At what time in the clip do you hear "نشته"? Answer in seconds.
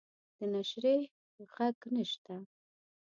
1.95-2.35